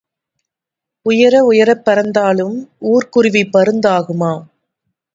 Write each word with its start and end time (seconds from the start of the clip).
உயர 1.05 1.43
உயரப் 1.43 1.85
பறந்தாலும் 1.85 2.57
ஊர்க் 2.87 3.11
குருவி 3.11 3.45
பருந்து 3.49 3.89
ஆகுமா? 3.89 4.33